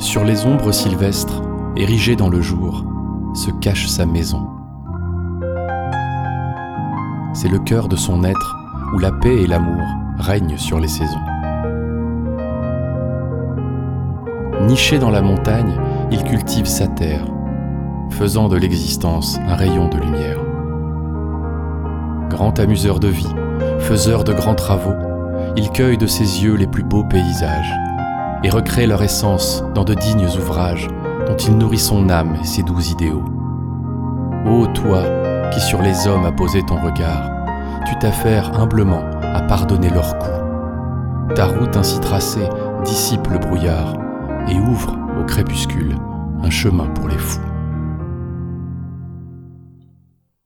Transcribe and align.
Sur 0.00 0.24
les 0.24 0.46
ombres 0.46 0.72
sylvestres, 0.72 1.42
érigées 1.76 2.16
dans 2.16 2.30
le 2.30 2.40
jour, 2.40 2.86
se 3.34 3.50
cache 3.50 3.86
sa 3.86 4.06
maison. 4.06 4.48
C'est 7.34 7.50
le 7.50 7.58
cœur 7.58 7.86
de 7.86 7.96
son 7.96 8.24
être 8.24 8.56
où 8.94 8.98
la 8.98 9.12
paix 9.12 9.42
et 9.42 9.46
l'amour 9.46 9.86
règnent 10.16 10.56
sur 10.56 10.80
les 10.80 10.88
saisons. 10.88 11.20
Niché 14.62 14.98
dans 14.98 15.10
la 15.10 15.20
montagne, 15.20 15.78
il 16.10 16.24
cultive 16.24 16.66
sa 16.66 16.88
terre, 16.88 17.26
faisant 18.08 18.48
de 18.48 18.56
l'existence 18.56 19.38
un 19.46 19.54
rayon 19.54 19.88
de 19.88 19.98
lumière. 19.98 20.38
Grand 22.30 22.58
amuseur 22.58 23.00
de 23.00 23.08
vie, 23.08 23.34
faiseur 23.80 24.24
de 24.24 24.32
grands 24.32 24.54
travaux, 24.54 24.96
il 25.56 25.70
cueille 25.70 25.98
de 25.98 26.06
ses 26.06 26.42
yeux 26.42 26.54
les 26.54 26.66
plus 26.66 26.84
beaux 26.84 27.04
paysages 27.04 27.74
et 28.42 28.50
recrée 28.50 28.86
leur 28.86 29.02
essence 29.02 29.62
dans 29.74 29.84
de 29.84 29.94
dignes 29.94 30.26
ouvrages 30.38 30.88
dont 31.26 31.36
il 31.36 31.56
nourrit 31.56 31.78
son 31.78 32.08
âme 32.08 32.36
et 32.40 32.46
ses 32.46 32.62
doux 32.62 32.80
idéaux. 32.80 33.24
Ô 34.46 34.66
toi 34.68 35.02
qui 35.52 35.60
sur 35.60 35.82
les 35.82 36.06
hommes 36.06 36.24
as 36.24 36.32
posé 36.32 36.62
ton 36.62 36.80
regard, 36.80 37.30
tu 37.86 37.96
t'affaires 37.98 38.58
humblement 38.58 39.02
à 39.22 39.42
pardonner 39.42 39.90
leurs 39.90 40.18
coups. 40.18 41.34
Ta 41.34 41.46
route 41.46 41.76
ainsi 41.76 42.00
tracée 42.00 42.48
dissipe 42.84 43.26
le 43.28 43.38
brouillard 43.38 43.94
et 44.48 44.58
ouvre 44.58 44.96
au 45.20 45.24
crépuscule 45.24 45.96
un 46.42 46.50
chemin 46.50 46.86
pour 46.86 47.08
les 47.08 47.18
fous. 47.18 47.49